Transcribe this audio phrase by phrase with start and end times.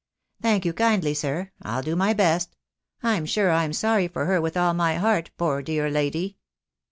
[0.41, 1.51] "Thank you kindly, sir.
[1.61, 2.55] I'll do my best.
[3.03, 6.37] I'm sure I'm sorry for her with all my heart, poor dear lady."